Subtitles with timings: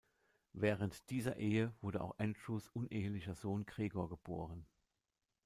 [0.53, 4.65] Während dieser Ehe wurde auch Andrews unehelicher Sohn Gregor geboren.